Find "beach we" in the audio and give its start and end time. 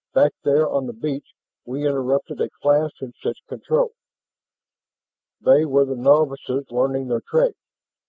0.93-1.85